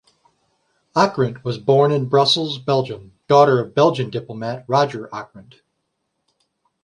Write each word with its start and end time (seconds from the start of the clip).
Ockrent 0.95 1.43
was 1.43 1.59
born 1.59 1.91
in 1.91 2.09
Brussels, 2.09 2.57
Belgium, 2.57 3.13
daughter 3.27 3.59
of 3.59 3.75
Belgian 3.75 4.09
diplomat 4.09 4.65
Roger 4.67 5.07
Ockrent. 5.13 5.59